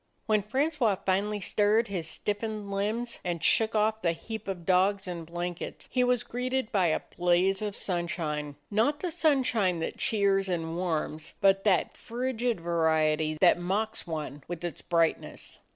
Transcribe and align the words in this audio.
When 0.25 0.41
Francois 0.41 0.95
finally 1.05 1.39
stirred 1.39 1.87
his 1.87 2.07
stiffened 2.09 2.71
limbs 2.71 3.19
and 3.23 3.43
shook 3.43 3.75
off 3.75 4.01
the 4.01 4.13
heap 4.13 4.47
of 4.47 4.65
dogs 4.65 5.07
and 5.07 5.27
blan 5.27 5.53
kets, 5.53 5.87
he 5.91 6.03
was 6.03 6.23
greeted 6.23 6.71
by 6.71 6.87
a 6.87 7.01
blaze 7.15 7.61
of 7.61 7.75
sunshine; 7.75 8.55
not 8.71 9.01
the 9.01 9.11
sunshine 9.11 9.77
that 9.81 9.97
cheers 9.97 10.49
and 10.49 10.75
warms, 10.75 11.35
but 11.39 11.65
that 11.65 11.95
frigid 11.95 12.59
variety 12.61 13.37
that 13.41 13.59
mocks 13.59 14.07
one 14.07 14.43
with 14.47 14.63
its 14.63 14.81
brightness. 14.81 15.59